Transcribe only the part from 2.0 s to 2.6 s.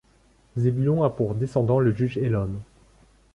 Elon.